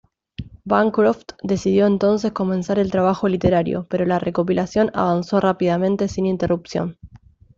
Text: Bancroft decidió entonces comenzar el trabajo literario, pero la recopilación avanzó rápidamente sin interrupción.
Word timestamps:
Bancroft 0.63 1.33
decidió 1.43 1.85
entonces 1.85 2.31
comenzar 2.31 2.79
el 2.79 2.89
trabajo 2.89 3.27
literario, 3.27 3.85
pero 3.87 4.03
la 4.03 4.17
recopilación 4.17 4.89
avanzó 4.95 5.39
rápidamente 5.39 6.07
sin 6.07 6.25
interrupción. 6.25 6.97